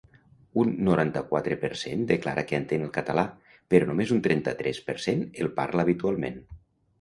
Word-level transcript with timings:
Un 0.59 0.69
noranta-quatre 0.85 1.57
per 1.65 1.69
cent 1.81 2.01
declara 2.11 2.43
que 2.51 2.57
entén 2.61 2.85
el 2.87 2.89
català, 2.95 3.27
però 3.75 3.91
només 3.91 4.15
un 4.17 4.25
trenta-tres 4.29 4.81
per 4.89 4.97
cent 5.05 5.23
el 5.45 5.53
parla 5.61 5.87
habitualment. 5.89 6.43